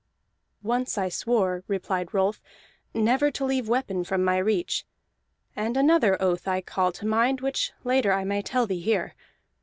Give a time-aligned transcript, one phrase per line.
[0.63, 2.41] "Once I swore," replied Rolf,
[2.91, 4.83] "never to leave weapon from my reach.
[5.55, 9.13] And another oath I call to mind, which later I may tell thee here.